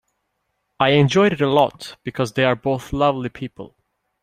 I 0.79 0.93
enjoyed 0.93 1.31
it 1.31 1.41
a 1.41 1.47
lot 1.47 1.95
because 2.03 2.33
they 2.33 2.43
are 2.43 2.55
both 2.55 2.91
lovely 2.91 3.29
people. 3.29 3.75